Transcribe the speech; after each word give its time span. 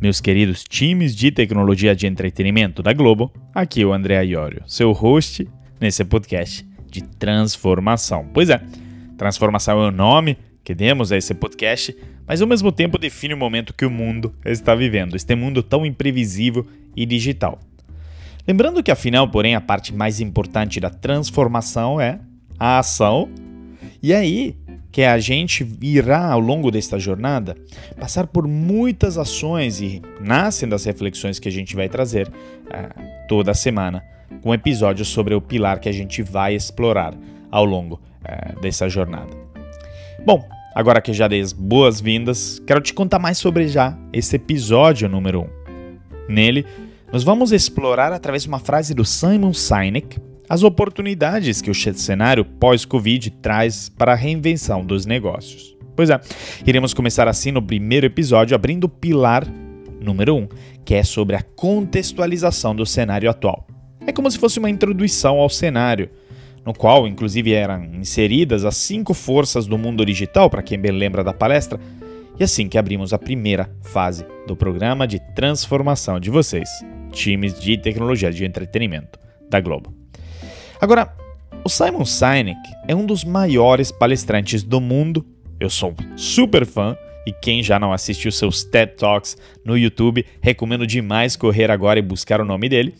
meus 0.00 0.20
queridos 0.20 0.62
times 0.62 1.14
de 1.14 1.30
tecnologia 1.30 1.94
de 1.94 2.06
entretenimento 2.06 2.82
da 2.82 2.92
Globo. 2.92 3.32
Aqui 3.54 3.82
é 3.82 3.86
o 3.86 3.92
André 3.92 4.22
Iorio, 4.24 4.62
seu 4.66 4.92
host 4.92 5.48
nesse 5.80 6.04
podcast 6.04 6.66
de 6.90 7.02
transformação. 7.02 8.28
Pois 8.32 8.50
é, 8.50 8.60
transformação 9.16 9.82
é 9.82 9.88
o 9.88 9.90
nome 9.90 10.36
que 10.62 10.74
demos 10.74 11.12
a 11.12 11.16
esse 11.16 11.32
podcast, 11.32 11.96
mas 12.26 12.42
ao 12.42 12.48
mesmo 12.48 12.70
tempo 12.70 12.98
define 12.98 13.34
o 13.34 13.38
momento 13.38 13.72
que 13.72 13.86
o 13.86 13.90
mundo 13.90 14.34
está 14.44 14.74
vivendo, 14.74 15.16
este 15.16 15.34
mundo 15.34 15.62
tão 15.62 15.86
imprevisível 15.86 16.66
e 16.94 17.06
digital. 17.06 17.58
Lembrando 18.46 18.82
que, 18.82 18.90
afinal, 18.90 19.28
porém, 19.28 19.54
a 19.54 19.60
parte 19.60 19.94
mais 19.94 20.20
importante 20.20 20.78
da 20.78 20.90
transformação 20.90 22.00
é 22.00 22.20
a 22.58 22.78
ação. 22.78 23.28
E 24.02 24.12
aí 24.12 24.56
que 24.96 25.02
a 25.02 25.18
gente 25.18 25.76
irá, 25.82 26.30
ao 26.32 26.40
longo 26.40 26.70
desta 26.70 26.98
jornada, 26.98 27.54
passar 28.00 28.26
por 28.26 28.48
muitas 28.48 29.18
ações 29.18 29.78
e 29.78 30.00
nascem 30.18 30.66
das 30.66 30.86
reflexões 30.86 31.38
que 31.38 31.46
a 31.46 31.52
gente 31.52 31.76
vai 31.76 31.86
trazer 31.86 32.26
uh, 32.28 33.28
toda 33.28 33.52
semana, 33.52 34.02
com 34.40 34.48
um 34.48 34.54
episódio 34.54 35.04
sobre 35.04 35.34
o 35.34 35.40
pilar 35.42 35.80
que 35.80 35.88
a 35.90 35.92
gente 35.92 36.22
vai 36.22 36.54
explorar 36.54 37.12
ao 37.50 37.62
longo 37.66 38.00
uh, 38.22 38.58
dessa 38.62 38.88
jornada. 38.88 39.36
Bom, 40.24 40.42
agora 40.74 41.02
que 41.02 41.12
já 41.12 41.28
dei 41.28 41.42
as 41.42 41.52
boas-vindas, 41.52 42.58
quero 42.66 42.80
te 42.80 42.94
contar 42.94 43.18
mais 43.18 43.36
sobre 43.36 43.68
já 43.68 43.94
esse 44.14 44.36
episódio 44.36 45.10
número 45.10 45.42
1. 45.42 45.44
Um. 45.44 45.48
Nele, 46.26 46.64
nós 47.12 47.22
vamos 47.22 47.52
explorar 47.52 48.14
através 48.14 48.44
de 48.44 48.48
uma 48.48 48.60
frase 48.60 48.94
do 48.94 49.04
Simon 49.04 49.52
Sinek 49.52 50.18
as 50.48 50.62
oportunidades 50.62 51.60
que 51.60 51.70
o 51.70 51.74
cenário 51.74 52.44
pós-Covid 52.44 53.30
traz 53.42 53.88
para 53.88 54.12
a 54.12 54.16
reinvenção 54.16 54.84
dos 54.84 55.06
negócios. 55.06 55.76
Pois 55.94 56.10
é, 56.10 56.20
iremos 56.66 56.92
começar 56.92 57.26
assim 57.26 57.50
no 57.50 57.62
primeiro 57.62 58.06
episódio 58.06 58.54
abrindo 58.54 58.84
o 58.84 58.88
pilar 58.88 59.46
número 60.00 60.34
1, 60.34 60.38
um, 60.38 60.48
que 60.84 60.94
é 60.94 61.02
sobre 61.02 61.36
a 61.36 61.42
contextualização 61.42 62.74
do 62.76 62.86
cenário 62.86 63.28
atual. 63.28 63.66
É 64.06 64.12
como 64.12 64.30
se 64.30 64.38
fosse 64.38 64.58
uma 64.58 64.70
introdução 64.70 65.38
ao 65.38 65.48
cenário, 65.48 66.10
no 66.64 66.72
qual 66.72 67.08
inclusive 67.08 67.52
eram 67.52 67.84
inseridas 67.84 68.64
as 68.64 68.76
cinco 68.76 69.14
forças 69.14 69.66
do 69.66 69.78
mundo 69.78 70.04
digital, 70.04 70.48
para 70.48 70.62
quem 70.62 70.78
bem 70.78 70.92
lembra 70.92 71.24
da 71.24 71.32
palestra, 71.32 71.80
e 72.38 72.44
assim 72.44 72.68
que 72.68 72.78
abrimos 72.78 73.12
a 73.12 73.18
primeira 73.18 73.70
fase 73.82 74.26
do 74.46 74.54
programa 74.54 75.06
de 75.06 75.18
transformação 75.34 76.20
de 76.20 76.30
vocês, 76.30 76.68
times 77.10 77.58
de 77.58 77.78
tecnologia 77.78 78.30
de 78.30 78.44
entretenimento 78.44 79.18
da 79.48 79.60
Globo. 79.60 80.05
Agora, 80.80 81.14
o 81.64 81.68
Simon 81.68 82.04
Sinek 82.04 82.60
é 82.86 82.94
um 82.94 83.06
dos 83.06 83.24
maiores 83.24 83.90
palestrantes 83.90 84.62
do 84.62 84.80
mundo. 84.80 85.24
Eu 85.58 85.70
sou 85.70 85.94
super 86.16 86.66
fã 86.66 86.96
e 87.26 87.32
quem 87.32 87.62
já 87.62 87.78
não 87.78 87.92
assistiu 87.92 88.30
seus 88.30 88.62
TED 88.62 88.92
Talks 88.96 89.36
no 89.64 89.76
YouTube, 89.76 90.24
recomendo 90.40 90.86
demais 90.86 91.34
correr 91.34 91.70
agora 91.70 91.98
e 91.98 92.02
buscar 92.02 92.40
o 92.40 92.44
nome 92.44 92.68
dele. 92.68 92.94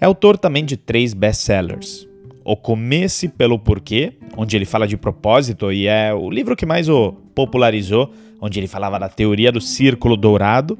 É 0.00 0.06
autor 0.06 0.38
também 0.38 0.64
de 0.64 0.76
três 0.76 1.12
best-sellers. 1.12 2.08
O 2.44 2.56
Comece 2.56 3.28
pelo 3.28 3.58
Porquê, 3.58 4.14
onde 4.36 4.56
ele 4.56 4.64
fala 4.64 4.86
de 4.86 4.96
propósito 4.96 5.70
e 5.70 5.86
é 5.86 6.14
o 6.14 6.30
livro 6.30 6.56
que 6.56 6.64
mais 6.64 6.88
o 6.88 7.12
popularizou, 7.34 8.10
onde 8.40 8.58
ele 8.58 8.68
falava 8.68 8.98
da 8.98 9.08
teoria 9.08 9.52
do 9.52 9.60
círculo 9.60 10.16
dourado. 10.16 10.78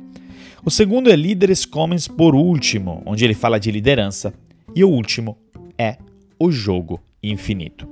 O 0.64 0.70
segundo 0.70 1.10
é 1.10 1.16
Líderes 1.16 1.66
Comens 1.66 2.08
por 2.08 2.34
Último, 2.34 3.02
onde 3.04 3.24
ele 3.24 3.34
fala 3.34 3.58
de 3.58 3.70
liderança. 3.70 4.32
E 4.74 4.82
o 4.84 4.88
último 4.88 5.36
é 5.76 5.98
o 6.38 6.50
jogo 6.50 7.00
infinito. 7.22 7.88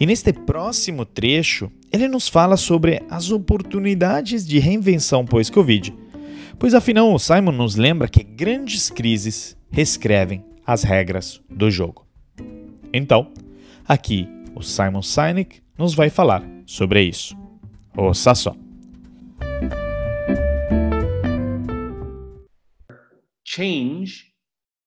E 0.00 0.06
neste 0.06 0.32
próximo 0.32 1.04
trecho, 1.04 1.70
ele 1.92 2.08
nos 2.08 2.28
fala 2.28 2.56
sobre 2.56 3.02
as 3.10 3.30
oportunidades 3.30 4.46
de 4.46 4.58
reinvenção 4.58 5.26
pós-Covid. 5.26 5.94
Pois 6.58 6.74
afinal, 6.74 7.12
o 7.12 7.18
Simon 7.18 7.52
nos 7.52 7.76
lembra 7.76 8.08
que 8.08 8.22
grandes 8.22 8.90
crises 8.90 9.56
reescrevem 9.70 10.44
as 10.66 10.82
regras 10.82 11.40
do 11.48 11.70
jogo. 11.70 12.06
Então, 12.92 13.32
aqui 13.86 14.28
o 14.54 14.62
Simon 14.62 15.02
Sinek 15.02 15.60
nos 15.76 15.94
vai 15.94 16.10
falar 16.10 16.42
sobre 16.66 17.02
isso. 17.02 17.36
Ouça 17.96 18.34
só. 18.34 18.54
Change 23.44 24.26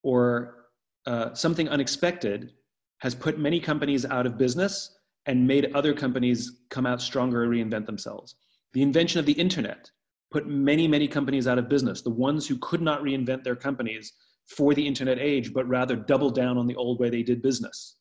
or 0.04 0.61
uh, 1.06 1.34
something 1.34 1.68
unexpected 1.70 2.54
has 3.00 3.16
put 3.16 3.40
many 3.40 3.60
companies 3.60 4.06
out 4.06 4.26
of 4.26 4.38
business 4.38 4.98
and 5.26 5.46
made 5.48 5.72
other 5.76 5.94
companies 5.94 6.62
come 6.70 6.86
out 6.86 7.02
stronger 7.02 7.44
and 7.44 7.52
reinvent 7.52 7.86
themselves. 7.86 8.36
The 8.74 8.82
invention 8.82 9.20
of 9.20 9.26
the 9.26 9.34
internet 9.34 9.90
put 10.32 10.48
many, 10.48 10.88
many 10.88 11.08
companies 11.08 11.48
out 11.48 11.58
of 11.58 11.68
business. 11.68 12.02
The 12.02 12.10
ones 12.10 12.48
who 12.48 12.58
could 12.58 12.82
not 12.82 13.02
reinvent 13.02 13.44
their 13.44 13.56
companies 13.56 14.14
for 14.48 14.74
the 14.74 14.86
internet 14.86 15.20
age, 15.20 15.54
but 15.54 15.68
rather 15.68 15.96
doubled 15.96 16.36
down 16.36 16.58
on 16.58 16.68
the 16.68 16.76
old 16.76 17.00
way 17.00 17.10
they 17.10 17.24
did 17.24 17.42
business. 17.42 17.98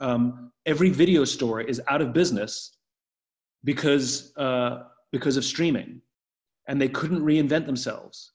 Um, 0.00 0.52
every 0.66 0.90
video 0.90 1.24
store 1.24 1.60
is 1.60 1.80
out 1.88 2.00
of 2.00 2.12
business 2.12 2.78
because, 3.64 4.32
uh, 4.36 4.84
because 5.12 5.36
of 5.36 5.44
streaming, 5.44 6.00
and 6.68 6.80
they 6.80 6.88
couldn't 6.88 7.20
reinvent 7.20 7.66
themselves. 7.66 8.32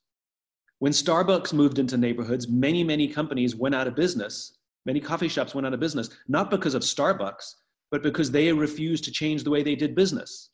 When 0.84 0.92
Starbucks 0.92 1.54
moved 1.54 1.78
into 1.78 1.96
neighborhoods, 1.96 2.46
many, 2.46 2.84
many 2.84 3.08
companies 3.08 3.56
went 3.56 3.74
out 3.74 3.86
of 3.86 3.94
business. 3.94 4.58
Many 4.84 5.00
coffee 5.00 5.28
shops 5.28 5.54
went 5.54 5.66
out 5.66 5.72
of 5.72 5.80
business, 5.80 6.10
not 6.28 6.50
because 6.50 6.74
of 6.74 6.82
Starbucks, 6.82 7.54
but 7.90 8.02
because 8.02 8.30
they 8.30 8.52
refused 8.52 9.02
to 9.04 9.10
change 9.10 9.44
the 9.44 9.50
way 9.50 9.62
they 9.62 9.76
did 9.76 9.94
business. 9.94 10.50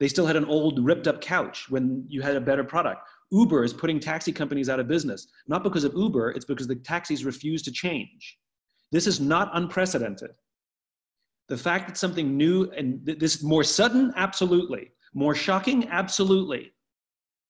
They 0.00 0.08
still 0.08 0.24
had 0.24 0.36
an 0.36 0.46
old, 0.46 0.82
ripped 0.82 1.06
up 1.06 1.20
couch 1.20 1.66
when 1.68 2.02
you 2.08 2.22
had 2.22 2.34
a 2.34 2.40
better 2.40 2.64
product. 2.64 3.06
Uber 3.30 3.62
is 3.62 3.74
putting 3.74 4.00
taxi 4.00 4.32
companies 4.32 4.70
out 4.70 4.80
of 4.80 4.88
business, 4.88 5.26
not 5.46 5.62
because 5.62 5.84
of 5.84 5.92
Uber, 5.94 6.30
it's 6.30 6.46
because 6.46 6.66
the 6.66 6.76
taxis 6.76 7.26
refuse 7.26 7.60
to 7.64 7.70
change. 7.70 8.38
This 8.90 9.06
is 9.06 9.20
not 9.20 9.50
unprecedented. 9.52 10.30
The 11.50 11.58
fact 11.58 11.88
that 11.88 11.98
something 11.98 12.38
new 12.38 12.70
and 12.70 13.04
this 13.04 13.42
more 13.42 13.64
sudden, 13.64 14.14
absolutely. 14.16 14.92
More 15.12 15.34
shocking, 15.34 15.90
absolutely. 15.90 16.72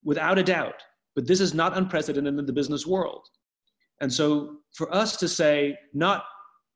Without 0.03 0.37
a 0.37 0.43
doubt. 0.43 0.83
But 1.15 1.27
this 1.27 1.39
is 1.39 1.53
not 1.53 1.77
unprecedented 1.77 2.39
in 2.39 2.45
the 2.45 2.53
business 2.53 2.87
world. 2.87 3.27
And 4.01 4.11
so 4.11 4.57
for 4.73 4.93
us 4.93 5.15
to 5.17 5.27
say, 5.27 5.77
not 5.93 6.23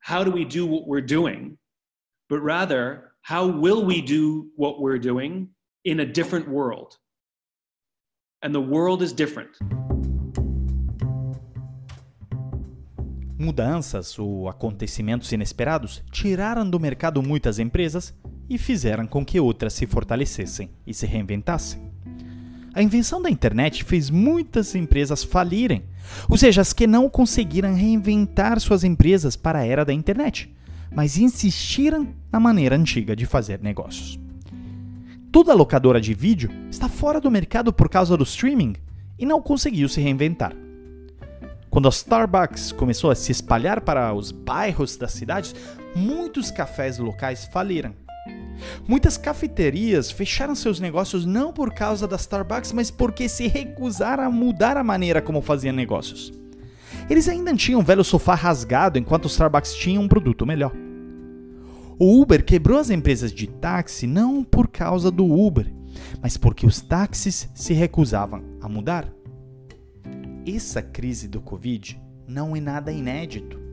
how 0.00 0.22
do 0.24 0.30
we 0.30 0.44
do 0.44 0.66
what 0.66 0.86
we're 0.86 1.06
doing, 1.06 1.58
but 2.28 2.40
rather, 2.40 3.12
how 3.22 3.46
will 3.46 3.84
we 3.84 4.00
do 4.00 4.48
what 4.56 4.80
we're 4.80 4.98
doing 4.98 5.48
in 5.84 6.00
a 6.00 6.06
different 6.06 6.48
world? 6.48 6.96
And 8.42 8.54
the 8.54 8.60
world 8.60 9.02
is 9.02 9.12
different. 9.12 9.50
Mudanças 13.38 14.18
ou 14.18 14.48
acontecimentos 14.48 15.30
inesperados 15.30 16.02
tiraram 16.10 16.68
do 16.68 16.80
mercado 16.80 17.22
muitas 17.22 17.58
empresas 17.58 18.14
e 18.48 18.58
fizeram 18.58 19.06
com 19.06 19.24
que 19.24 19.38
outras 19.38 19.74
se 19.74 19.86
fortalecessem 19.86 20.70
e 20.86 20.92
se 20.92 21.06
reinventassem. 21.06 21.87
A 22.78 22.82
invenção 22.82 23.20
da 23.20 23.28
internet 23.28 23.82
fez 23.82 24.08
muitas 24.08 24.72
empresas 24.76 25.24
falirem, 25.24 25.82
ou 26.28 26.38
seja, 26.38 26.60
as 26.60 26.72
que 26.72 26.86
não 26.86 27.10
conseguiram 27.10 27.74
reinventar 27.74 28.60
suas 28.60 28.84
empresas 28.84 29.34
para 29.34 29.58
a 29.58 29.66
era 29.66 29.84
da 29.84 29.92
internet, 29.92 30.54
mas 30.94 31.18
insistiram 31.18 32.06
na 32.30 32.38
maneira 32.38 32.76
antiga 32.76 33.16
de 33.16 33.26
fazer 33.26 33.60
negócios. 33.60 34.16
Toda 35.32 35.54
locadora 35.54 36.00
de 36.00 36.14
vídeo 36.14 36.52
está 36.70 36.88
fora 36.88 37.20
do 37.20 37.32
mercado 37.32 37.72
por 37.72 37.88
causa 37.88 38.16
do 38.16 38.22
streaming 38.22 38.76
e 39.18 39.26
não 39.26 39.42
conseguiu 39.42 39.88
se 39.88 40.00
reinventar. 40.00 40.54
Quando 41.68 41.88
a 41.88 41.90
Starbucks 41.90 42.70
começou 42.70 43.10
a 43.10 43.16
se 43.16 43.32
espalhar 43.32 43.80
para 43.80 44.14
os 44.14 44.30
bairros 44.30 44.96
das 44.96 45.10
cidades, 45.10 45.52
muitos 45.96 46.52
cafés 46.52 46.96
locais 46.98 47.44
faliram 47.52 47.92
Muitas 48.86 49.16
cafeterias 49.16 50.10
fecharam 50.10 50.54
seus 50.54 50.80
negócios 50.80 51.24
não 51.24 51.52
por 51.52 51.72
causa 51.72 52.06
da 52.06 52.16
Starbucks, 52.16 52.72
mas 52.72 52.90
porque 52.90 53.28
se 53.28 53.46
recusaram 53.46 54.24
a 54.24 54.30
mudar 54.30 54.76
a 54.76 54.84
maneira 54.84 55.22
como 55.22 55.42
faziam 55.42 55.74
negócios. 55.74 56.32
Eles 57.08 57.28
ainda 57.28 57.54
tinham 57.54 57.80
um 57.80 57.84
velho 57.84 58.04
sofá 58.04 58.34
rasgado 58.34 58.98
enquanto 58.98 59.24
o 59.24 59.28
Starbucks 59.28 59.74
tinha 59.74 60.00
um 60.00 60.08
produto 60.08 60.46
melhor. 60.46 60.72
O 61.98 62.20
Uber 62.20 62.44
quebrou 62.44 62.78
as 62.78 62.90
empresas 62.90 63.32
de 63.32 63.46
táxi 63.46 64.06
não 64.06 64.44
por 64.44 64.68
causa 64.68 65.10
do 65.10 65.24
Uber, 65.24 65.72
mas 66.22 66.36
porque 66.36 66.66
os 66.66 66.80
táxis 66.80 67.48
se 67.54 67.72
recusavam 67.72 68.42
a 68.60 68.68
mudar. 68.68 69.12
Essa 70.46 70.80
crise 70.80 71.26
do 71.26 71.40
Covid 71.40 72.00
não 72.26 72.54
é 72.54 72.60
nada 72.60 72.92
inédito. 72.92 73.67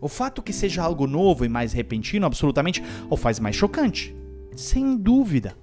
O 0.00 0.08
fato 0.08 0.42
que 0.42 0.52
seja 0.52 0.82
algo 0.82 1.06
novo 1.06 1.44
e 1.44 1.48
mais 1.48 1.72
repentino 1.72 2.26
absolutamente 2.26 2.82
o 3.10 3.16
faz 3.16 3.40
mais 3.40 3.56
chocante. 3.56 4.14
Sem 4.56 4.96
dúvida. 4.96 5.56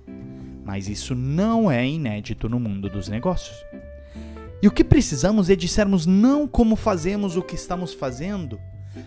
Mas 0.63 0.89
isso 0.89 1.13
não 1.13 1.69
é 1.69 1.87
inédito 1.87 2.49
no 2.49 2.59
mundo 2.59 2.89
dos 2.89 3.07
negócios. 3.07 3.55
E 4.61 4.67
o 4.67 4.71
que 4.71 4.83
precisamos 4.83 5.49
é 5.49 5.55
dissermos 5.55 6.05
não 6.05 6.47
como 6.47 6.75
fazemos 6.75 7.37
o 7.37 7.41
que 7.41 7.55
estamos 7.55 7.93
fazendo, 7.93 8.59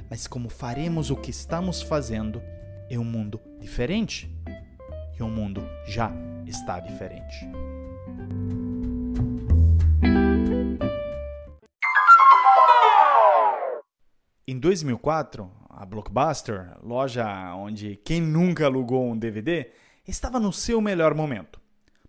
mas 0.08 0.26
como 0.26 0.48
faremos 0.48 1.10
o 1.10 1.16
que 1.16 1.30
estamos 1.30 1.82
fazendo 1.82 2.40
em 2.88 2.96
um 2.96 3.04
mundo 3.04 3.40
diferente. 3.60 4.30
E 5.18 5.22
o 5.22 5.28
mundo 5.28 5.66
já 5.86 6.12
está 6.46 6.78
diferente. 6.78 7.48
Em 14.50 14.58
2004, 14.58 15.46
a 15.68 15.84
Blockbuster, 15.84 16.74
loja 16.82 17.54
onde 17.54 18.00
quem 18.02 18.18
nunca 18.18 18.64
alugou 18.64 19.06
um 19.06 19.14
DVD, 19.14 19.68
estava 20.06 20.40
no 20.40 20.54
seu 20.54 20.80
melhor 20.80 21.12
momento. 21.12 21.60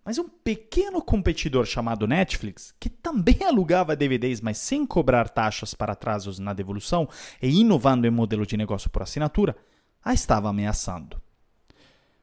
Mas 0.06 0.18
um 0.18 0.30
pequeno 0.30 1.02
competidor 1.02 1.66
chamado 1.66 2.08
Netflix, 2.08 2.74
que 2.80 2.90
também 2.90 3.44
alugava 3.44 3.94
DVDs, 3.94 4.40
mas 4.40 4.58
sem 4.58 4.86
cobrar 4.86 5.28
taxas 5.28 5.74
para 5.74 5.92
atrasos 5.92 6.40
na 6.40 6.54
devolução 6.54 7.10
e 7.42 7.60
inovando 7.60 8.08
em 8.08 8.10
modelo 8.10 8.46
de 8.46 8.56
negócio 8.56 8.90
por 8.90 9.02
assinatura, 9.02 9.54
a 10.02 10.14
estava 10.14 10.48
ameaçando. 10.48 11.22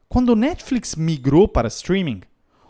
Quando 0.09 0.29
o 0.29 0.35
Netflix 0.35 0.95
migrou 0.95 1.47
para 1.47 1.67
streaming, 1.67 2.21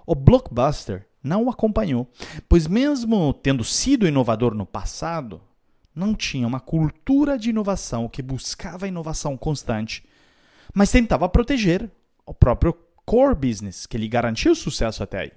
o 0.05 0.13
Blockbuster 0.13 1.07
não 1.23 1.45
o 1.45 1.49
acompanhou, 1.49 2.11
pois, 2.49 2.67
mesmo 2.67 3.33
tendo 3.33 3.63
sido 3.63 4.05
inovador 4.05 4.53
no 4.53 4.65
passado, 4.65 5.41
não 5.97 6.13
tinha 6.13 6.47
uma 6.47 6.59
cultura 6.59 7.37
de 7.37 7.49
inovação 7.49 8.07
que 8.07 8.21
buscava 8.21 8.87
inovação 8.87 9.35
constante, 9.35 10.05
mas 10.73 10.91
tentava 10.91 11.27
proteger 11.27 11.89
o 12.25 12.33
próprio 12.33 12.73
core 13.03 13.35
business 13.35 13.85
que 13.87 13.97
lhe 13.97 14.07
garantiu 14.07 14.53
sucesso 14.53 15.01
até 15.01 15.21
aí. 15.21 15.31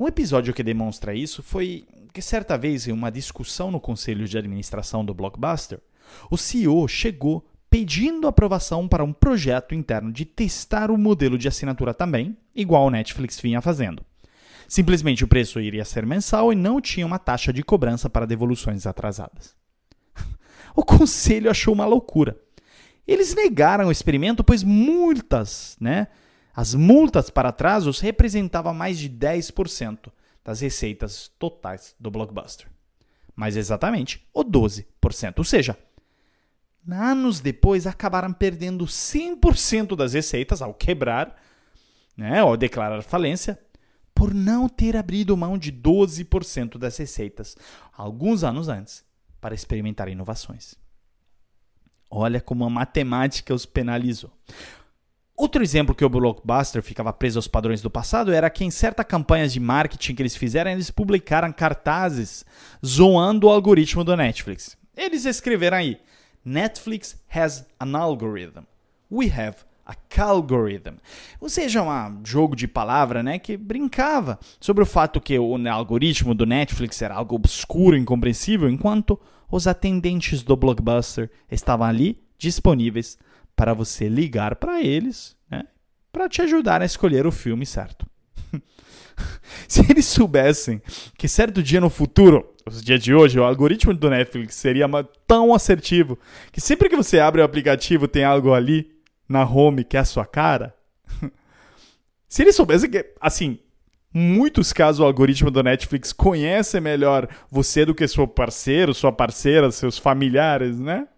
Um 0.00 0.08
episódio 0.08 0.54
que 0.54 0.62
demonstra 0.62 1.14
isso 1.14 1.42
foi 1.42 1.86
que 2.12 2.22
certa 2.22 2.56
vez 2.56 2.88
em 2.88 2.92
uma 2.92 3.10
discussão 3.10 3.70
no 3.70 3.80
conselho 3.80 4.26
de 4.26 4.38
administração 4.38 5.04
do 5.04 5.12
Blockbuster, 5.12 5.80
o 6.30 6.36
CEO 6.36 6.86
chegou 6.88 7.46
pedindo 7.68 8.28
aprovação 8.28 8.86
para 8.88 9.04
um 9.04 9.12
projeto 9.12 9.74
interno 9.74 10.12
de 10.12 10.24
testar 10.24 10.90
o 10.90 10.96
modelo 10.96 11.36
de 11.36 11.48
assinatura 11.48 11.92
também, 11.92 12.36
igual 12.54 12.86
o 12.86 12.90
Netflix 12.90 13.40
vinha 13.40 13.60
fazendo. 13.60 14.04
Simplesmente 14.68 15.24
o 15.24 15.28
preço 15.28 15.60
iria 15.60 15.84
ser 15.84 16.06
mensal 16.06 16.52
e 16.52 16.56
não 16.56 16.80
tinha 16.80 17.06
uma 17.06 17.18
taxa 17.18 17.52
de 17.52 17.62
cobrança 17.62 18.08
para 18.08 18.26
devoluções 18.26 18.86
atrasadas. 18.86 19.54
o 20.74 20.84
conselho 20.84 21.50
achou 21.50 21.74
uma 21.74 21.86
loucura 21.86 22.38
eles 23.06 23.34
negaram 23.34 23.88
o 23.88 23.92
experimento, 23.92 24.42
pois 24.42 24.62
multas, 24.62 25.76
né? 25.80 26.08
As 26.54 26.74
multas 26.74 27.30
para 27.30 27.50
atrasos 27.50 28.00
representavam 28.00 28.72
mais 28.72 28.98
de 28.98 29.10
10% 29.10 30.10
das 30.44 30.60
receitas 30.60 31.30
totais 31.38 31.94
do 31.98 32.10
Blockbuster. 32.10 32.68
Mais 33.34 33.56
exatamente, 33.56 34.26
o 34.32 34.44
12%. 34.44 34.84
Ou 35.38 35.44
seja, 35.44 35.76
anos 36.88 37.40
depois 37.40 37.86
acabaram 37.86 38.32
perdendo 38.32 38.84
100% 38.86 39.96
das 39.96 40.12
receitas 40.14 40.62
ao 40.62 40.72
quebrar, 40.72 41.36
né, 42.16 42.42
ou 42.44 42.56
declarar 42.56 43.02
falência, 43.02 43.58
por 44.24 44.32
não 44.32 44.70
ter 44.70 44.96
abrido 44.96 45.36
mão 45.36 45.58
de 45.58 45.70
12% 45.70 46.78
das 46.78 46.96
receitas 46.96 47.58
alguns 47.94 48.42
anos 48.42 48.70
antes 48.70 49.04
para 49.38 49.54
experimentar 49.54 50.08
inovações. 50.08 50.76
Olha 52.10 52.40
como 52.40 52.64
a 52.64 52.70
matemática 52.70 53.52
os 53.52 53.66
penalizou. 53.66 54.32
Outro 55.36 55.62
exemplo 55.62 55.94
que 55.94 56.06
o 56.06 56.08
Blockbuster 56.08 56.82
ficava 56.82 57.12
preso 57.12 57.38
aos 57.38 57.46
padrões 57.46 57.82
do 57.82 57.90
passado 57.90 58.32
era 58.32 58.48
que 58.48 58.64
em 58.64 58.70
certas 58.70 59.04
campanhas 59.04 59.52
de 59.52 59.60
marketing 59.60 60.14
que 60.14 60.22
eles 60.22 60.36
fizeram, 60.36 60.70
eles 60.70 60.90
publicaram 60.90 61.52
cartazes 61.52 62.46
zoando 62.82 63.46
o 63.46 63.50
algoritmo 63.50 64.04
do 64.04 64.16
Netflix. 64.16 64.74
Eles 64.96 65.26
escreveram 65.26 65.76
aí: 65.76 66.00
Netflix 66.42 67.22
has 67.28 67.66
an 67.78 67.94
algorithm. 67.94 68.64
We 69.10 69.26
have 69.26 69.58
a 69.86 69.94
algorithm. 70.22 70.96
Ou 71.40 71.48
seja, 71.48 71.82
um 71.82 72.24
jogo 72.24 72.56
de 72.56 72.66
palavra 72.66 73.22
né, 73.22 73.38
que 73.38 73.56
brincava 73.56 74.38
sobre 74.60 74.82
o 74.82 74.86
fato 74.86 75.20
que 75.20 75.38
o 75.38 75.56
algoritmo 75.68 76.34
do 76.34 76.46
Netflix 76.46 77.02
era 77.02 77.14
algo 77.14 77.36
obscuro, 77.36 77.96
incompreensível, 77.96 78.68
enquanto 78.68 79.20
os 79.50 79.66
atendentes 79.66 80.42
do 80.42 80.56
Blockbuster 80.56 81.30
estavam 81.50 81.86
ali 81.86 82.22
disponíveis 82.38 83.18
para 83.54 83.74
você 83.74 84.08
ligar 84.08 84.56
para 84.56 84.80
eles, 84.82 85.36
né, 85.50 85.64
para 86.10 86.28
te 86.28 86.42
ajudar 86.42 86.82
a 86.82 86.86
escolher 86.86 87.26
o 87.26 87.32
filme 87.32 87.66
certo. 87.66 88.06
Se 89.68 89.80
eles 89.88 90.06
soubessem 90.06 90.82
que 91.16 91.28
certo 91.28 91.62
dia 91.62 91.80
no 91.80 91.90
futuro, 91.90 92.52
os 92.66 92.82
dias 92.82 93.02
de 93.02 93.14
hoje, 93.14 93.38
o 93.38 93.44
algoritmo 93.44 93.92
do 93.94 94.10
Netflix 94.10 94.54
seria 94.54 94.86
tão 95.26 95.54
assertivo 95.54 96.18
que 96.50 96.60
sempre 96.60 96.88
que 96.88 96.96
você 96.96 97.20
abre 97.20 97.40
o 97.40 97.44
aplicativo 97.44 98.08
tem 98.08 98.24
algo 98.24 98.54
ali 98.54 98.93
na 99.28 99.44
home 99.44 99.84
que 99.84 99.96
é 99.96 100.00
a 100.00 100.04
sua 100.04 100.26
cara. 100.26 100.74
Se 102.28 102.42
eles 102.42 102.56
soubessem 102.56 102.90
que, 102.90 103.14
assim, 103.20 103.58
muitos 104.12 104.72
casos 104.72 105.00
o 105.00 105.04
algoritmo 105.04 105.50
do 105.50 105.62
Netflix 105.62 106.12
conhece 106.12 106.80
melhor 106.80 107.28
você 107.50 107.84
do 107.84 107.94
que 107.94 108.06
seu 108.06 108.26
parceiro, 108.26 108.94
sua 108.94 109.12
parceira, 109.12 109.70
seus 109.70 109.98
familiares, 109.98 110.78
né? 110.78 111.08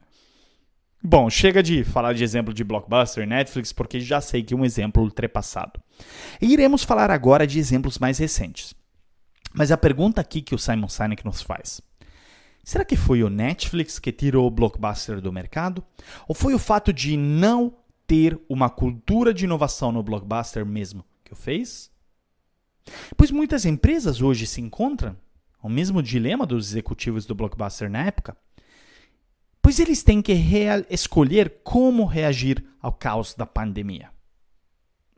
Bom, 1.02 1.30
chega 1.30 1.62
de 1.62 1.84
falar 1.84 2.14
de 2.14 2.24
exemplo 2.24 2.52
de 2.52 2.64
Blockbuster 2.64 3.22
e 3.22 3.26
Netflix, 3.26 3.72
porque 3.72 4.00
já 4.00 4.20
sei 4.20 4.42
que 4.42 4.54
é 4.54 4.56
um 4.56 4.64
exemplo 4.64 5.02
ultrapassado. 5.02 5.80
E 6.40 6.52
iremos 6.52 6.82
falar 6.82 7.10
agora 7.10 7.46
de 7.46 7.58
exemplos 7.58 7.98
mais 7.98 8.18
recentes. 8.18 8.74
Mas 9.54 9.70
a 9.70 9.76
pergunta 9.76 10.20
aqui 10.20 10.42
que 10.42 10.54
o 10.54 10.58
Simon 10.58 10.88
Sinek 10.88 11.24
nos 11.24 11.42
faz. 11.42 11.80
Será 12.64 12.84
que 12.84 12.96
foi 12.96 13.22
o 13.22 13.30
Netflix 13.30 14.00
que 14.00 14.10
tirou 14.10 14.46
o 14.46 14.50
Blockbuster 14.50 15.20
do 15.20 15.32
mercado? 15.32 15.84
Ou 16.26 16.34
foi 16.34 16.54
o 16.54 16.58
fato 16.58 16.92
de 16.92 17.16
não 17.16 17.72
ter 18.06 18.40
uma 18.48 18.70
cultura 18.70 19.34
de 19.34 19.44
inovação 19.44 19.90
no 19.90 20.02
Blockbuster 20.02 20.64
mesmo 20.64 21.04
que 21.24 21.32
o 21.32 21.36
fez? 21.36 21.90
Pois 23.16 23.30
muitas 23.30 23.64
empresas 23.64 24.20
hoje 24.20 24.46
se 24.46 24.60
encontram 24.60 25.16
o 25.62 25.68
mesmo 25.68 26.02
dilema 26.02 26.46
dos 26.46 26.70
executivos 26.70 27.26
do 27.26 27.34
Blockbuster 27.34 27.90
na 27.90 28.04
época, 28.04 28.36
pois 29.60 29.80
eles 29.80 30.04
têm 30.04 30.22
que 30.22 30.32
escolher 30.88 31.60
como 31.64 32.04
reagir 32.04 32.64
ao 32.80 32.92
caos 32.92 33.34
da 33.34 33.44
pandemia. 33.44 34.10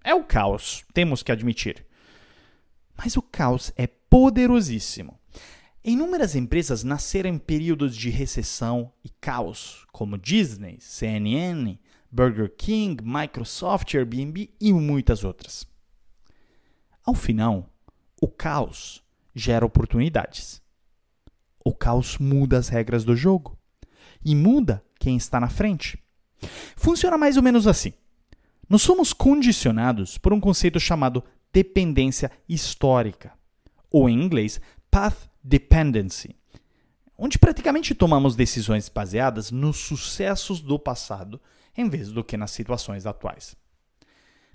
É 0.03 0.15
o 0.15 0.25
caos, 0.25 0.85
temos 0.95 1.23
que 1.23 1.31
admitir. 1.31 1.85
Mas 2.97 3.17
o 3.17 3.23
caos 3.23 3.71
é 3.77 3.87
poderosíssimo. 3.87 5.19
Inúmeras 5.85 6.35
empresas 6.35 6.83
nasceram 6.83 7.31
em 7.31 7.39
períodos 7.39 7.95
de 7.95 8.09
recessão 8.09 8.91
e 9.05 9.11
caos, 9.21 9.87
como 9.93 10.19
Disney, 10.19 10.79
CNN, 10.81 11.79
Burger 12.11 12.53
King, 12.57 13.03
Microsoft, 13.05 13.95
Airbnb 13.95 14.51
e 14.61 14.73
muitas 14.73 15.25
outras. 15.25 15.67
Ao 17.05 17.15
final, 17.15 17.69
o 18.21 18.29
caos 18.29 19.03
gera 19.35 19.65
oportunidades. 19.65 20.61
O 21.65 21.73
caos 21.73 22.19
muda 22.19 22.59
as 22.59 22.69
regras 22.69 23.05
do 23.05 23.15
jogo 23.15 23.59
e 24.25 24.35
muda 24.35 24.85
quem 24.99 25.17
está 25.17 25.39
na 25.39 25.49
frente. 25.49 26.03
Funciona 26.77 27.19
mais 27.19 27.37
ou 27.37 27.43
menos 27.43 27.67
assim. 27.67 27.93
Nós 28.69 28.83
somos 28.83 29.13
condicionados 29.13 30.19
por 30.19 30.33
um 30.33 30.41
conceito 30.41 30.79
chamado 30.79 31.25
dependência 31.53 32.31
histórica, 32.49 33.33
ou 33.91 34.09
em 34.09 34.23
inglês, 34.23 34.61
path 34.91 35.31
dependency, 35.43 36.37
onde 37.17 37.39
praticamente 37.39 37.95
tomamos 37.95 38.37
decisões 38.37 38.89
baseadas 38.89 39.51
nos 39.51 39.79
sucessos 39.79 40.61
do 40.61 40.79
passado 40.79 41.41
em 41.79 41.89
vez 41.89 42.11
do 42.11 42.25
que 42.25 42.37
nas 42.37 42.51
situações 42.51 43.07
atuais. 43.07 43.57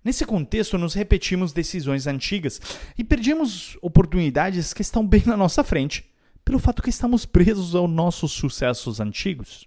Nesse 0.03 0.25
contexto, 0.25 0.77
nos 0.77 0.93
repetimos 0.93 1.53
decisões 1.53 2.05
antigas 2.05 2.59
e 2.97 3.03
perdemos 3.05 3.77
oportunidades 3.81 4.73
que 4.73 4.81
estão 4.81 5.07
bem 5.07 5.23
na 5.25 5.37
nossa 5.37 5.63
frente, 5.63 6.05
pelo 6.43 6.59
fato 6.59 6.83
que 6.83 6.89
estamos 6.89 7.25
presos 7.25 7.73
aos 7.73 7.89
nossos 7.89 8.33
sucessos 8.33 8.99
antigos. 8.99 9.65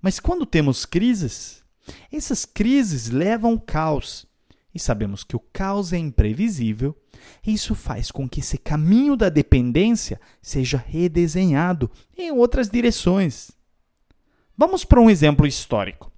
Mas 0.00 0.20
quando 0.20 0.46
temos 0.46 0.86
crises, 0.86 1.64
essas 2.12 2.44
crises 2.44 3.10
levam 3.10 3.52
ao 3.52 3.60
caos. 3.60 4.26
E 4.72 4.78
sabemos 4.78 5.24
que 5.24 5.34
o 5.34 5.40
caos 5.52 5.92
é 5.92 5.98
imprevisível, 5.98 6.96
e 7.44 7.52
isso 7.52 7.74
faz 7.74 8.12
com 8.12 8.28
que 8.28 8.38
esse 8.38 8.56
caminho 8.56 9.16
da 9.16 9.28
dependência 9.28 10.20
seja 10.40 10.78
redesenhado 10.78 11.90
em 12.16 12.30
outras 12.30 12.70
direções. 12.70 13.50
Vamos 14.56 14.84
para 14.84 15.00
um 15.00 15.10
exemplo 15.10 15.44
histórico. 15.44 16.12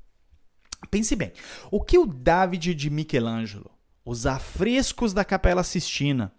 Pense 0.90 1.16
bem, 1.16 1.32
o 1.70 1.80
que 1.80 1.98
o 1.98 2.06
David 2.06 2.74
de 2.74 2.90
Michelangelo, 2.90 3.70
os 4.04 4.26
afrescos 4.26 5.12
da 5.12 5.24
Capela 5.24 5.62
Sistina, 5.62 6.32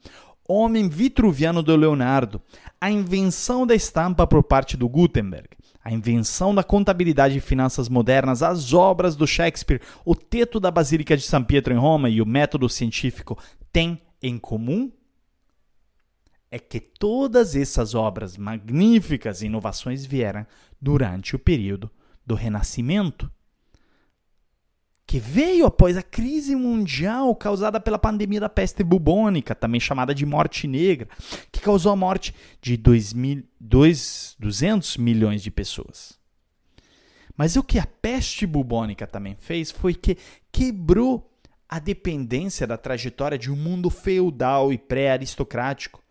Homem 0.47 0.89
Vitruviano 0.89 1.63
do 1.63 1.75
Leonardo, 1.75 2.41
a 2.79 2.91
invenção 2.91 3.65
da 3.65 3.73
estampa 3.73 4.27
por 4.27 4.43
parte 4.43 4.75
do 4.75 4.89
Gutenberg, 4.89 5.49
a 5.83 5.91
invenção 5.91 6.53
da 6.53 6.63
contabilidade 6.63 7.37
e 7.37 7.41
finanças 7.41 7.87
modernas, 7.87 8.43
as 8.43 8.73
obras 8.73 9.15
do 9.15 9.25
Shakespeare, 9.25 9.81
o 10.05 10.15
teto 10.15 10.59
da 10.59 10.69
Basílica 10.69 11.15
de 11.15 11.23
São 11.23 11.43
Pietro 11.43 11.73
em 11.73 11.77
Roma 11.77 12.09
e 12.09 12.21
o 12.21 12.25
método 12.25 12.69
científico 12.69 13.37
têm 13.71 14.01
em 14.21 14.37
comum? 14.37 14.91
É 16.51 16.59
que 16.59 16.79
todas 16.79 17.55
essas 17.55 17.95
obras 17.95 18.37
magníficas 18.37 19.41
e 19.41 19.47
inovações 19.47 20.05
vieram 20.05 20.45
durante 20.79 21.35
o 21.35 21.39
período 21.39 21.89
do 22.25 22.35
Renascimento 22.35 23.31
que 25.13 25.19
veio 25.19 25.67
após 25.67 25.95
a 25.95 26.01
crise 26.01 26.55
mundial 26.55 27.35
causada 27.35 27.79
pela 27.79 27.99
pandemia 27.99 28.39
da 28.39 28.49
peste 28.49 28.83
bubônica, 28.83 29.53
também 29.53 29.79
chamada 29.79 30.11
de 30.11 30.25
morte 30.25 30.67
negra, 30.67 31.07
que 31.51 31.61
causou 31.61 31.91
a 31.91 31.95
morte 31.95 32.33
de 32.59 32.75
2 32.75 33.13
mil, 33.13 33.43
2, 33.59 34.37
200 34.39 34.97
milhões 34.97 35.43
de 35.43 35.51
pessoas. 35.51 36.17
Mas 37.37 37.55
o 37.55 37.61
que 37.61 37.77
a 37.77 37.85
peste 37.85 38.47
bubônica 38.47 39.05
também 39.05 39.35
fez 39.35 39.69
foi 39.69 39.93
que 39.93 40.17
quebrou 40.51 41.31
a 41.69 41.77
dependência 41.77 42.65
da 42.65 42.75
trajetória 42.75 43.37
de 43.37 43.51
um 43.51 43.55
mundo 43.55 43.91
feudal 43.91 44.73
e 44.73 44.79
pré-aristocrático 44.79 46.02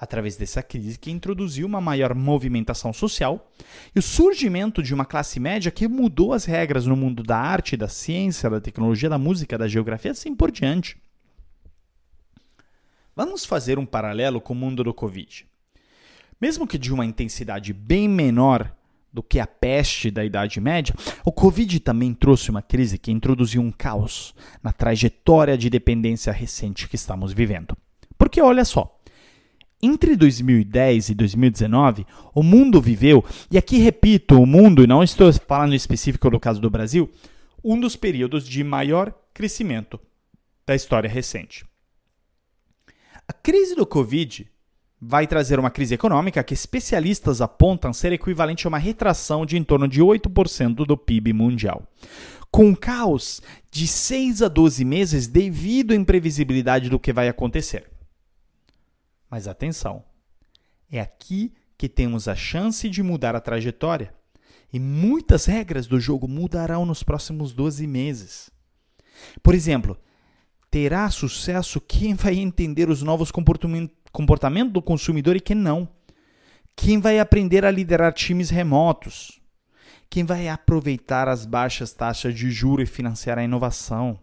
através 0.00 0.36
dessa 0.36 0.62
crise 0.62 0.98
que 0.98 1.10
introduziu 1.10 1.66
uma 1.66 1.80
maior 1.80 2.14
movimentação 2.14 2.92
social 2.92 3.50
e 3.94 3.98
o 3.98 4.02
surgimento 4.02 4.82
de 4.82 4.94
uma 4.94 5.04
classe 5.04 5.40
média 5.40 5.70
que 5.70 5.88
mudou 5.88 6.32
as 6.32 6.44
regras 6.44 6.86
no 6.86 6.96
mundo 6.96 7.22
da 7.22 7.36
arte, 7.36 7.76
da 7.76 7.88
ciência, 7.88 8.48
da 8.48 8.60
tecnologia, 8.60 9.08
da 9.08 9.18
música, 9.18 9.58
da 9.58 9.66
geografia, 9.66 10.12
assim 10.12 10.34
por 10.34 10.50
diante. 10.50 10.96
Vamos 13.14 13.44
fazer 13.44 13.78
um 13.78 13.86
paralelo 13.86 14.40
com 14.40 14.52
o 14.52 14.56
mundo 14.56 14.84
do 14.84 14.94
Covid. 14.94 15.44
Mesmo 16.40 16.68
que 16.68 16.78
de 16.78 16.92
uma 16.92 17.04
intensidade 17.04 17.72
bem 17.72 18.08
menor 18.08 18.72
do 19.12 19.22
que 19.22 19.40
a 19.40 19.46
peste 19.46 20.10
da 20.10 20.24
Idade 20.24 20.60
Média, 20.60 20.94
o 21.24 21.32
Covid 21.32 21.80
também 21.80 22.14
trouxe 22.14 22.50
uma 22.50 22.62
crise 22.62 22.98
que 22.98 23.10
introduziu 23.10 23.60
um 23.60 23.72
caos 23.72 24.34
na 24.62 24.70
trajetória 24.70 25.58
de 25.58 25.68
dependência 25.68 26.32
recente 26.32 26.88
que 26.88 26.94
estamos 26.94 27.32
vivendo. 27.32 27.76
Porque 28.16 28.40
olha 28.40 28.64
só, 28.64 28.97
entre 29.82 30.16
2010 30.16 31.10
e 31.10 31.14
2019, 31.14 32.06
o 32.34 32.42
mundo 32.42 32.80
viveu, 32.80 33.24
e 33.50 33.56
aqui 33.56 33.78
repito, 33.78 34.40
o 34.40 34.46
mundo, 34.46 34.82
e 34.82 34.86
não 34.86 35.02
estou 35.02 35.32
falando 35.32 35.74
específico 35.74 36.30
do 36.30 36.40
caso 36.40 36.60
do 36.60 36.70
Brasil, 36.70 37.10
um 37.62 37.78
dos 37.78 37.96
períodos 37.96 38.46
de 38.46 38.62
maior 38.64 39.12
crescimento 39.32 40.00
da 40.66 40.74
história 40.74 41.08
recente. 41.08 41.64
A 43.26 43.32
crise 43.32 43.74
do 43.74 43.86
Covid 43.86 44.50
vai 45.00 45.26
trazer 45.26 45.58
uma 45.58 45.70
crise 45.70 45.94
econômica 45.94 46.42
que 46.42 46.54
especialistas 46.54 47.40
apontam 47.40 47.92
ser 47.92 48.12
equivalente 48.12 48.66
a 48.66 48.68
uma 48.68 48.78
retração 48.78 49.46
de 49.46 49.56
em 49.56 49.62
torno 49.62 49.86
de 49.86 50.02
8% 50.02 50.74
do 50.86 50.96
PIB 50.96 51.32
mundial. 51.32 51.86
Com 52.50 52.68
um 52.68 52.74
caos 52.74 53.40
de 53.70 53.86
6 53.86 54.42
a 54.42 54.48
12 54.48 54.84
meses 54.84 55.28
devido 55.28 55.92
à 55.92 55.94
imprevisibilidade 55.94 56.88
do 56.88 56.98
que 56.98 57.12
vai 57.12 57.28
acontecer. 57.28 57.84
Mas 59.30 59.46
atenção, 59.46 60.04
é 60.90 61.00
aqui 61.00 61.52
que 61.76 61.88
temos 61.88 62.26
a 62.26 62.34
chance 62.34 62.88
de 62.88 63.02
mudar 63.02 63.36
a 63.36 63.40
trajetória. 63.40 64.12
E 64.72 64.78
muitas 64.78 65.46
regras 65.46 65.86
do 65.86 66.00
jogo 66.00 66.26
mudarão 66.28 66.84
nos 66.84 67.02
próximos 67.02 67.52
12 67.52 67.86
meses. 67.86 68.50
Por 69.42 69.54
exemplo, 69.54 69.96
terá 70.70 71.08
sucesso 71.10 71.80
quem 71.80 72.14
vai 72.14 72.36
entender 72.36 72.88
os 72.90 73.02
novos 73.02 73.30
comportamentos 73.30 74.72
do 74.72 74.82
consumidor 74.82 75.36
e 75.36 75.40
quem 75.40 75.56
não. 75.56 75.88
Quem 76.76 77.00
vai 77.00 77.18
aprender 77.18 77.64
a 77.64 77.70
liderar 77.70 78.12
times 78.12 78.50
remotos. 78.50 79.40
Quem 80.10 80.24
vai 80.24 80.48
aproveitar 80.48 81.28
as 81.28 81.44
baixas 81.44 81.92
taxas 81.92 82.34
de 82.34 82.50
juros 82.50 82.88
e 82.88 82.92
financiar 82.92 83.38
a 83.38 83.44
inovação. 83.44 84.18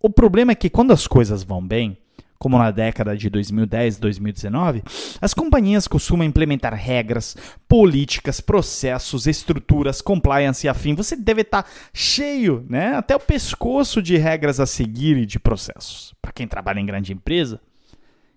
O 0.00 0.10
problema 0.10 0.52
é 0.52 0.54
que 0.54 0.70
quando 0.70 0.92
as 0.92 1.06
coisas 1.06 1.42
vão 1.42 1.66
bem, 1.66 1.98
como 2.38 2.58
na 2.58 2.70
década 2.70 3.16
de 3.16 3.30
2010 3.30 3.96
e 3.96 4.00
2019, 4.00 4.82
as 5.20 5.32
companhias 5.32 5.88
costumam 5.88 6.26
implementar 6.26 6.74
regras, 6.74 7.36
políticas, 7.68 8.40
processos, 8.40 9.26
estruturas, 9.26 10.00
compliance 10.00 10.66
e 10.66 10.68
afim. 10.68 10.94
Você 10.94 11.16
deve 11.16 11.42
estar 11.42 11.68
cheio, 11.92 12.64
né, 12.68 12.94
até 12.94 13.14
o 13.16 13.20
pescoço 13.20 14.02
de 14.02 14.16
regras 14.16 14.60
a 14.60 14.66
seguir 14.66 15.16
e 15.16 15.26
de 15.26 15.38
processos. 15.38 16.14
Para 16.20 16.32
quem 16.32 16.46
trabalha 16.46 16.80
em 16.80 16.86
grande 16.86 17.12
empresa, 17.12 17.60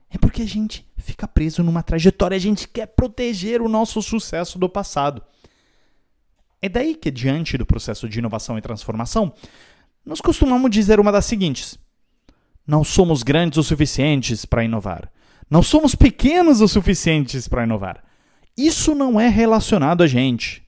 é 0.09 0.17
porque 0.17 0.41
a 0.41 0.47
gente 0.47 0.85
fica 0.97 1.27
preso 1.27 1.63
numa 1.63 1.83
trajetória, 1.83 2.35
a 2.35 2.39
gente 2.39 2.67
quer 2.67 2.87
proteger 2.87 3.61
o 3.61 3.69
nosso 3.69 4.01
sucesso 4.01 4.57
do 4.57 4.67
passado. 4.67 5.21
É 6.61 6.67
daí 6.67 6.95
que, 6.95 7.11
diante 7.11 7.57
do 7.57 7.65
processo 7.65 8.09
de 8.09 8.19
inovação 8.19 8.57
e 8.57 8.61
transformação, 8.61 9.33
nós 10.05 10.19
costumamos 10.19 10.71
dizer 10.71 10.99
uma 10.99 11.11
das 11.11 11.25
seguintes: 11.25 11.77
não 12.69 12.83
somos 12.83 13.23
grandes 13.23 13.57
o 13.57 13.63
suficientes 13.63 14.45
para 14.45 14.63
inovar. 14.63 15.11
Não 15.49 15.63
somos 15.63 15.95
pequenos 15.95 16.61
o 16.61 16.67
suficientes 16.67 17.47
para 17.47 17.63
inovar. 17.63 18.03
Isso 18.55 18.93
não 18.93 19.19
é 19.19 19.27
relacionado 19.27 20.03
a 20.03 20.07
gente. 20.07 20.61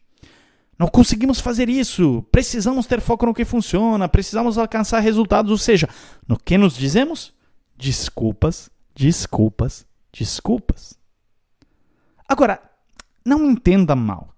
Não 0.80 0.88
conseguimos 0.88 1.40
fazer 1.40 1.70
isso. 1.70 2.26
Precisamos 2.32 2.88
ter 2.88 3.00
foco 3.02 3.28
no 3.28 3.36
que 3.36 3.46
funciona. 3.46 4.10
Precisamos 4.10 4.58
alcançar 4.58 5.00
resultados. 5.00 5.52
Ou 5.52 5.60
seja, 5.60 5.88
no 6.28 6.40
que 6.40 6.58
nos 6.58 6.76
dizemos? 6.76 7.36
Desculpas, 7.78 8.72
desculpas, 8.96 9.86
desculpas. 10.12 10.98
Agora, 12.28 12.64
não 13.24 13.46
entenda 13.46 13.96
mal. 13.96 14.34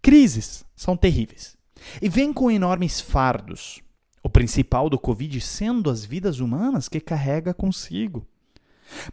Crises 0.00 0.64
são 0.74 0.96
terríveis 0.96 1.58
e 2.00 2.08
vêm 2.08 2.32
com 2.32 2.50
enormes 2.50 3.02
fardos. 3.02 3.82
O 4.22 4.28
principal 4.28 4.88
do 4.88 4.98
Covid 4.98 5.40
sendo 5.40 5.90
as 5.90 6.04
vidas 6.04 6.38
humanas 6.38 6.88
que 6.88 7.00
carrega 7.00 7.52
consigo. 7.52 8.26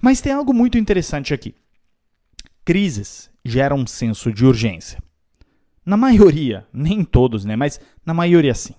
Mas 0.02 0.22
tem 0.22 0.32
algo 0.32 0.54
muito 0.54 0.78
interessante 0.78 1.34
aqui. 1.34 1.56
Crises 2.64 3.30
geram 3.44 3.78
um 3.78 3.88
senso 3.88 4.32
de 4.32 4.46
urgência. 4.46 5.02
Na 5.86 5.98
maioria, 5.98 6.68
nem 6.74 7.04
todos, 7.04 7.46
né? 7.46 7.56
Mas 7.56 7.80
na 8.06 8.14
maioria 8.14 8.54
sim. 8.54 8.76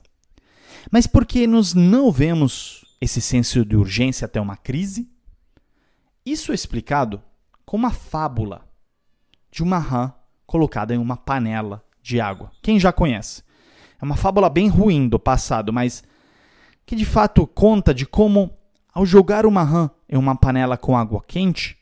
Mas 0.91 1.07
por 1.07 1.27
que 1.27 1.47
nós 1.47 1.75
não 1.75 2.11
vemos 2.13 2.85
esse 3.01 3.21
senso 3.21 3.65
de 3.65 3.77
urgência 3.77 4.25
até 4.25 4.41
uma 4.41 4.57
crise? 4.57 5.11
Isso 6.25 6.53
é 6.53 6.55
explicado 6.55 7.23
com 7.65 7.77
uma 7.77 7.91
fábula 7.91 8.69
de 9.51 9.63
uma 9.63 9.79
rã 9.79 10.13
colocada 10.47 10.95
em 10.95 10.99
uma 10.99 11.17
panela 11.17 11.85
de 12.03 12.21
água. 12.21 12.51
Quem 12.63 12.79
já 12.79 12.93
conhece? 12.93 13.43
É 14.01 14.05
uma 14.05 14.17
fábula 14.17 14.49
bem 14.49 14.69
ruim 14.69 15.09
do 15.09 15.19
passado, 15.19 15.73
mas 15.73 16.03
que 16.91 16.97
de 16.97 17.07
fato 17.07 17.47
conta 17.47 17.95
de 17.95 18.05
como, 18.05 18.51
ao 18.93 19.07
jogar 19.07 19.47
uma 19.47 19.63
rã 19.63 19.89
em 20.09 20.17
uma 20.17 20.35
panela 20.35 20.77
com 20.77 20.97
água 20.97 21.23
quente, 21.25 21.79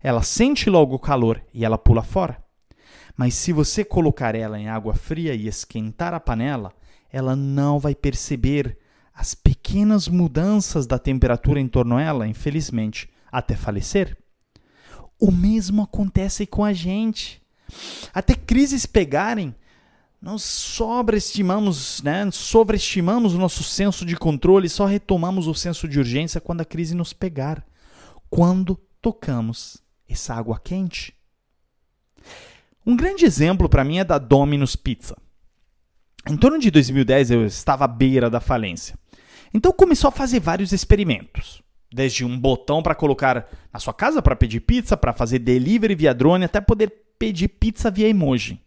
ela 0.00 0.22
sente 0.22 0.70
logo 0.70 0.94
o 0.94 1.00
calor 1.00 1.42
e 1.52 1.64
ela 1.64 1.76
pula 1.76 2.00
fora. 2.00 2.40
Mas 3.16 3.34
se 3.34 3.52
você 3.52 3.84
colocar 3.84 4.36
ela 4.36 4.60
em 4.60 4.68
água 4.68 4.94
fria 4.94 5.34
e 5.34 5.48
esquentar 5.48 6.14
a 6.14 6.20
panela, 6.20 6.72
ela 7.10 7.34
não 7.34 7.80
vai 7.80 7.92
perceber 7.92 8.78
as 9.12 9.34
pequenas 9.34 10.06
mudanças 10.06 10.86
da 10.86 10.96
temperatura 10.96 11.58
em 11.58 11.66
torno 11.66 11.96
dela, 11.96 12.28
infelizmente, 12.28 13.10
até 13.32 13.56
falecer. 13.56 14.16
O 15.18 15.32
mesmo 15.32 15.82
acontece 15.82 16.46
com 16.46 16.64
a 16.64 16.72
gente. 16.72 17.42
Até 18.14 18.36
crises 18.36 18.86
pegarem, 18.86 19.56
nós 20.22 20.44
sobreestimamos, 20.44 22.00
né, 22.00 22.30
sobreestimamos 22.30 23.34
o 23.34 23.38
nosso 23.38 23.64
senso 23.64 24.06
de 24.06 24.14
controle, 24.14 24.68
só 24.68 24.86
retomamos 24.86 25.48
o 25.48 25.54
senso 25.54 25.88
de 25.88 25.98
urgência 25.98 26.40
quando 26.40 26.60
a 26.60 26.64
crise 26.64 26.94
nos 26.94 27.12
pegar, 27.12 27.66
quando 28.30 28.78
tocamos 29.00 29.82
essa 30.08 30.32
água 30.32 30.60
quente. 30.62 31.12
Um 32.86 32.94
grande 32.94 33.24
exemplo 33.24 33.68
para 33.68 33.82
mim 33.82 33.98
é 33.98 34.04
da 34.04 34.16
Domino's 34.16 34.76
Pizza. 34.76 35.16
Em 36.28 36.36
torno 36.36 36.60
de 36.60 36.70
2010 36.70 37.32
eu 37.32 37.44
estava 37.44 37.84
à 37.84 37.88
beira 37.88 38.30
da 38.30 38.38
falência. 38.38 38.96
Então 39.52 39.72
começou 39.72 40.06
a 40.06 40.12
fazer 40.12 40.38
vários 40.38 40.70
experimentos. 40.70 41.60
Desde 41.92 42.24
um 42.24 42.38
botão 42.38 42.80
para 42.80 42.94
colocar 42.94 43.48
na 43.72 43.80
sua 43.80 43.92
casa 43.92 44.22
para 44.22 44.36
pedir 44.36 44.60
pizza, 44.60 44.96
para 44.96 45.12
fazer 45.12 45.40
delivery 45.40 45.96
via 45.96 46.14
drone, 46.14 46.44
até 46.44 46.60
poder 46.60 46.92
pedir 47.18 47.48
pizza 47.48 47.90
via 47.90 48.08
emoji. 48.08 48.61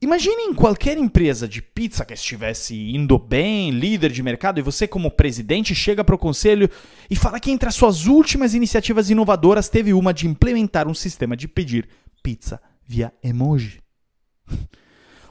Imaginem 0.00 0.52
qualquer 0.52 0.98
empresa 0.98 1.48
de 1.48 1.62
pizza 1.62 2.04
que 2.04 2.12
estivesse 2.12 2.74
indo 2.94 3.18
bem, 3.18 3.70
líder 3.70 4.12
de 4.12 4.22
mercado, 4.22 4.58
e 4.58 4.62
você, 4.62 4.86
como 4.86 5.10
presidente, 5.10 5.74
chega 5.74 6.04
para 6.04 6.14
o 6.14 6.18
conselho 6.18 6.68
e 7.08 7.16
fala 7.16 7.40
que 7.40 7.50
entre 7.50 7.66
as 7.66 7.74
suas 7.74 8.06
últimas 8.06 8.52
iniciativas 8.52 9.08
inovadoras 9.08 9.70
teve 9.70 9.94
uma 9.94 10.12
de 10.12 10.26
implementar 10.26 10.86
um 10.86 10.92
sistema 10.92 11.34
de 11.34 11.48
pedir 11.48 11.88
pizza 12.22 12.60
via 12.84 13.12
emoji. 13.22 13.80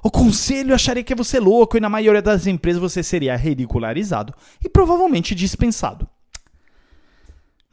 O 0.03 0.11
conselho 0.11 0.75
acharia 0.75 1.03
que 1.03 1.15
você 1.15 1.37
é 1.37 1.39
louco 1.39 1.77
e 1.77 1.79
na 1.79 1.89
maioria 1.89 2.21
das 2.21 2.45
empresas 2.45 2.79
você 2.79 3.01
seria 3.01 3.35
ridicularizado 3.35 4.35
e 4.63 4.69
provavelmente 4.69 5.33
dispensado. 5.33 6.07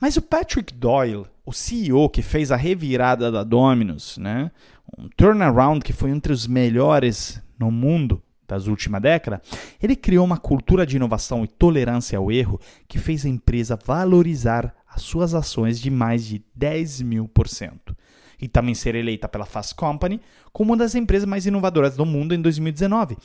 Mas 0.01 0.17
o 0.17 0.23
Patrick 0.23 0.73
Doyle, 0.73 1.27
o 1.45 1.53
CEO 1.53 2.09
que 2.09 2.23
fez 2.23 2.51
a 2.51 2.57
revirada 2.57 3.31
da 3.31 3.45
Domino's, 3.45 4.17
né? 4.17 4.51
Um 4.99 5.09
turnaround 5.17 5.85
que 5.85 5.93
foi 5.93 6.11
entre 6.11 6.33
os 6.33 6.47
melhores 6.47 7.43
no 7.59 7.71
mundo 7.71 8.23
das 8.47 8.67
últimas 8.67 9.01
décadas, 9.01 9.41
ele 9.83 9.97
criou 9.97 10.25
uma 10.25 10.37
cultura 10.37 10.85
de 10.87 10.97
inovação 10.97 11.45
e 11.45 11.49
tolerância 11.49 12.19
ao 12.19 12.31
erro 12.31 12.61
que 12.87 12.99
fez 12.99 13.25
a 13.25 13.29
empresa 13.29 13.79
valorizar 13.83 14.75
as 14.87 15.03
suas 15.03 15.35
ações 15.35 15.81
de 15.81 15.91
mais 15.91 16.27
de 16.27 16.45
10 16.55 17.03
mil 17.03 17.29
por 17.29 17.49
cento. 17.49 17.97
E 18.41 18.49
também 18.49 18.75
ser 18.75 18.95
eleita 18.95 19.29
pela 19.29 19.47
Fast 19.47 19.75
Company 19.75 20.21
como 20.53 20.73
uma 20.73 20.77
das 20.77 20.95
empresas 20.95 21.29
mais 21.29 21.47
inovadoras 21.47 21.97
do 21.97 22.05
mundo 22.05 22.35
em 22.35 22.43
2019, 22.43 23.17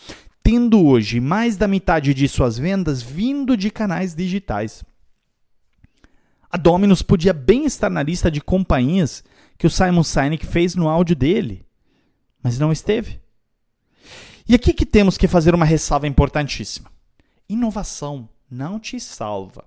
tendo 0.41 0.85
hoje 0.85 1.19
mais 1.19 1.57
da 1.57 1.67
metade 1.67 2.13
de 2.13 2.27
suas 2.27 2.57
vendas 2.57 3.01
vindo 3.01 3.57
de 3.57 3.69
canais 3.69 4.15
digitais. 4.15 4.85
A 6.49 6.55
Domino's 6.55 7.01
podia 7.01 7.33
bem 7.33 7.65
estar 7.65 7.89
na 7.89 8.01
lista 8.01 8.31
de 8.31 8.39
companhias 8.39 9.23
que 9.57 9.67
o 9.67 9.69
Simon 9.69 10.03
Sinek 10.03 10.45
fez 10.45 10.75
no 10.75 10.87
áudio 10.87 11.15
dele, 11.15 11.65
mas 12.41 12.59
não 12.59 12.71
esteve. 12.71 13.19
E 14.47 14.55
aqui 14.55 14.73
que 14.73 14.85
temos 14.85 15.17
que 15.17 15.27
fazer 15.27 15.53
uma 15.53 15.65
ressalva 15.65 16.07
importantíssima. 16.07 16.89
Inovação 17.49 18.29
não 18.49 18.79
te 18.79 18.99
salva. 18.99 19.65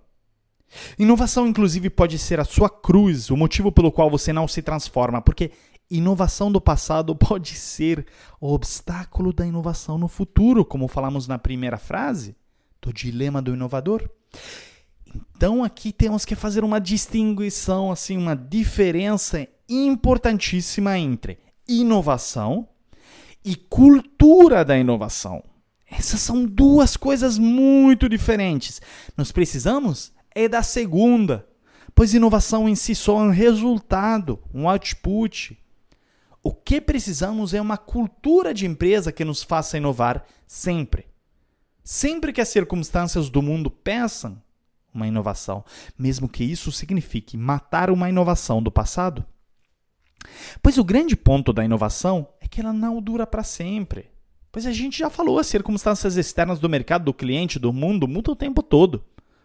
Inovação, 0.99 1.47
inclusive, 1.47 1.90
pode 1.90 2.18
ser 2.18 2.38
a 2.40 2.44
sua 2.44 2.70
cruz, 2.70 3.30
o 3.30 3.37
motivo 3.37 3.73
pelo 3.73 3.90
qual 3.90 4.09
você 4.09 4.32
não 4.32 4.47
se 4.47 4.62
transforma, 4.62 5.20
porque 5.20 5.50
inovação 5.90 6.50
do 6.50 6.61
passado 6.61 7.14
pode 7.16 7.54
ser 7.54 8.06
o 8.40 8.52
obstáculo 8.52 9.32
da 9.32 9.47
inovação 9.47 9.99
no 9.99 10.09
futuro, 10.09 10.64
como 10.64 10.88
falamos 10.88 11.26
na 11.26 11.38
primeira 11.38 11.76
frase 11.76 12.37
do 12.80 12.92
dilema 12.92 13.42
do 13.42 13.52
inovador. 13.52 14.09
Então 15.37 15.64
aqui 15.64 15.92
temos 15.92 16.25
que 16.25 16.37
fazer 16.37 16.62
uma 16.62 16.80
distinção, 16.80 17.90
assim, 17.90 18.16
uma 18.16 18.37
diferença 18.37 19.47
importantíssima 19.70 20.98
entre 20.98 21.38
inovação 21.66 22.68
e 23.44 23.54
cultura 23.54 24.64
da 24.64 24.76
inovação. 24.76 25.42
Essas 25.88 26.20
são 26.20 26.44
duas 26.44 26.96
coisas 26.96 27.38
muito 27.38 28.08
diferentes. 28.08 28.80
Nós 29.16 29.32
precisamos 29.32 30.12
é 30.34 30.48
da 30.48 30.62
segunda, 30.62 31.46
pois 31.94 32.14
inovação 32.14 32.68
em 32.68 32.74
si 32.74 32.94
só 32.94 33.20
é 33.20 33.24
um 33.24 33.30
resultado, 33.30 34.40
um 34.54 34.68
output. 34.68 35.58
O 36.42 36.52
que 36.54 36.80
precisamos 36.80 37.52
é 37.52 37.60
uma 37.60 37.76
cultura 37.76 38.54
de 38.54 38.66
empresa 38.66 39.12
que 39.12 39.24
nos 39.24 39.42
faça 39.42 39.76
inovar 39.76 40.24
sempre. 40.46 41.06
Sempre 41.82 42.32
que 42.32 42.40
as 42.40 42.48
circunstâncias 42.48 43.28
do 43.28 43.42
mundo 43.42 43.70
peçam 43.70 44.40
uma 44.94 45.06
inovação, 45.06 45.64
mesmo 45.98 46.28
que 46.28 46.44
isso 46.44 46.70
signifique 46.72 47.36
matar 47.36 47.90
uma 47.90 48.08
inovação 48.08 48.62
do 48.62 48.70
passado. 48.70 49.24
Pois 50.62 50.78
o 50.78 50.84
grande 50.84 51.16
ponto 51.16 51.52
da 51.52 51.64
inovação 51.64 52.28
é 52.40 52.48
que 52.48 52.60
ela 52.60 52.72
não 52.72 53.00
dura 53.00 53.26
para 53.26 53.42
sempre. 53.42 54.10
Pois 54.52 54.66
a 54.66 54.72
gente 54.72 54.98
já 54.98 55.08
falou, 55.08 55.38
as 55.38 55.46
circunstâncias 55.46 56.16
externas 56.16 56.58
do 56.58 56.68
mercado, 56.68 57.04
do 57.04 57.14
cliente, 57.14 57.58
do 57.58 57.72
mundo 57.72 58.08
mudam 58.08 58.32
o 58.32 58.36
tempo 58.36 58.62
todo, 58.62 59.04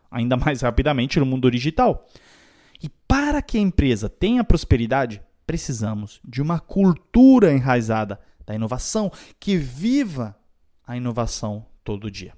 ainda 0.09 0.35
mais 0.35 0.61
rapidamente 0.61 1.19
no 1.19 1.25
mundo 1.25 1.51
digital. 1.51 2.07
E 2.81 2.89
para 3.07 3.41
que 3.41 3.57
a 3.57 3.61
empresa 3.61 4.09
tenha 4.09 4.43
prosperidade, 4.43 5.21
precisamos 5.45 6.19
de 6.27 6.41
uma 6.41 6.59
cultura 6.59 7.53
enraizada 7.53 8.19
da 8.45 8.55
inovação 8.55 9.11
que 9.39 9.57
viva 9.57 10.35
a 10.85 10.97
inovação 10.97 11.65
todo 11.83 12.09
dia. 12.09 12.33